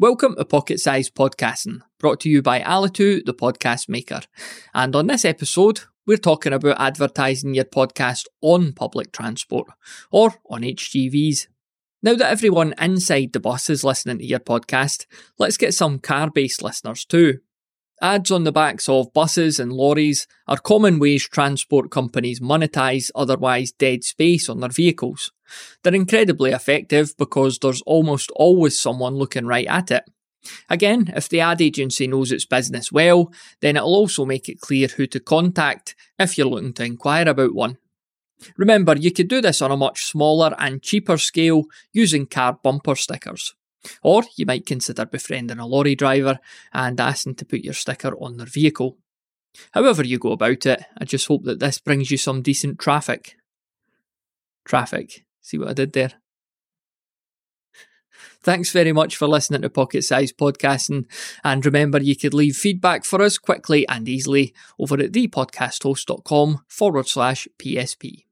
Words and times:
Welcome 0.00 0.36
to 0.36 0.46
Pocket 0.46 0.80
Size 0.80 1.10
Podcasting, 1.10 1.82
brought 1.98 2.20
to 2.20 2.30
you 2.30 2.40
by 2.40 2.60
Alitu, 2.60 3.22
the 3.22 3.34
podcast 3.34 3.86
maker. 3.86 4.22
And 4.72 4.96
on 4.96 5.08
this 5.08 5.26
episode, 5.26 5.80
we're 6.06 6.16
talking 6.16 6.54
about 6.54 6.80
advertising 6.80 7.52
your 7.52 7.66
podcast 7.66 8.24
on 8.40 8.72
public 8.72 9.12
transport 9.12 9.68
or 10.10 10.36
on 10.48 10.62
HGVs. 10.62 11.48
Now 12.02 12.14
that 12.14 12.30
everyone 12.30 12.72
inside 12.80 13.34
the 13.34 13.40
bus 13.40 13.68
is 13.68 13.84
listening 13.84 14.20
to 14.20 14.24
your 14.24 14.40
podcast, 14.40 15.04
let's 15.38 15.58
get 15.58 15.74
some 15.74 15.98
car 15.98 16.30
based 16.30 16.62
listeners 16.62 17.04
too. 17.04 17.40
Ads 18.02 18.30
on 18.30 18.44
the 18.44 18.52
backs 18.52 18.88
of 18.88 19.12
buses 19.12 19.60
and 19.60 19.70
lorries 19.70 20.26
are 20.48 20.56
common 20.56 20.98
ways 20.98 21.28
transport 21.28 21.90
companies 21.90 22.40
monetize 22.40 23.10
otherwise 23.14 23.72
dead 23.72 24.04
space 24.04 24.48
on 24.48 24.60
their 24.60 24.70
vehicles. 24.70 25.32
They're 25.82 25.94
incredibly 25.94 26.52
effective 26.52 27.14
because 27.18 27.58
there's 27.58 27.82
almost 27.82 28.30
always 28.34 28.80
someone 28.80 29.16
looking 29.16 29.44
right 29.44 29.66
at 29.66 29.90
it. 29.90 30.04
Again, 30.70 31.12
if 31.14 31.28
the 31.28 31.40
ad 31.40 31.60
agency 31.60 32.06
knows 32.06 32.32
its 32.32 32.46
business 32.46 32.90
well, 32.90 33.30
then 33.60 33.76
it'll 33.76 33.94
also 33.94 34.24
make 34.24 34.48
it 34.48 34.60
clear 34.60 34.88
who 34.88 35.06
to 35.08 35.20
contact 35.20 35.94
if 36.18 36.38
you're 36.38 36.46
looking 36.46 36.72
to 36.74 36.84
inquire 36.84 37.28
about 37.28 37.54
one. 37.54 37.76
Remember, 38.56 38.96
you 38.96 39.12
could 39.12 39.28
do 39.28 39.42
this 39.42 39.60
on 39.60 39.70
a 39.70 39.76
much 39.76 40.04
smaller 40.04 40.54
and 40.58 40.82
cheaper 40.82 41.18
scale 41.18 41.64
using 41.92 42.24
car 42.24 42.58
bumper 42.62 42.96
stickers. 42.96 43.54
Or 44.02 44.22
you 44.36 44.46
might 44.46 44.66
consider 44.66 45.06
befriending 45.06 45.58
a 45.58 45.66
lorry 45.66 45.94
driver 45.94 46.38
and 46.72 47.00
asking 47.00 47.36
to 47.36 47.44
put 47.44 47.64
your 47.64 47.74
sticker 47.74 48.14
on 48.20 48.36
their 48.36 48.46
vehicle. 48.46 48.98
However, 49.72 50.04
you 50.04 50.18
go 50.18 50.32
about 50.32 50.66
it, 50.66 50.82
I 50.98 51.04
just 51.04 51.26
hope 51.26 51.44
that 51.44 51.60
this 51.60 51.78
brings 51.78 52.10
you 52.10 52.16
some 52.16 52.42
decent 52.42 52.78
traffic. 52.78 53.36
Traffic. 54.64 55.24
See 55.40 55.58
what 55.58 55.68
I 55.68 55.72
did 55.72 55.92
there? 55.92 56.12
Thanks 58.42 58.72
very 58.72 58.92
much 58.92 59.16
for 59.16 59.28
listening 59.28 59.62
to 59.62 59.70
Pocket 59.70 60.02
Size 60.02 60.32
Podcasting. 60.32 61.04
And 61.44 61.64
remember, 61.64 62.00
you 62.00 62.16
could 62.16 62.32
leave 62.32 62.56
feedback 62.56 63.04
for 63.04 63.20
us 63.20 63.36
quickly 63.36 63.86
and 63.86 64.08
easily 64.08 64.54
over 64.78 64.98
at 64.98 65.12
thepodcasthost.com 65.12 66.64
forward 66.66 67.06
slash 67.06 67.46
PSP. 67.58 68.24